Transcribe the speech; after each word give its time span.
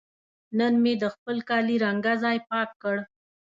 نن 0.57 0.73
مې 0.83 0.93
د 1.01 1.03
خپل 1.13 1.37
کالي 1.49 1.75
رنګه 1.85 2.13
ځای 2.23 2.37
پاک 2.49 2.69
کړ. 2.81 2.97